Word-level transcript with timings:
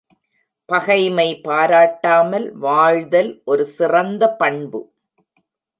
பகைமை 0.69 1.27
பாராட்டாமல் 1.43 2.51
வாழ்தல் 2.57 3.41
ஒரு 3.45 3.65
சிறந்த 3.65 4.33
பண்பு. 4.35 4.81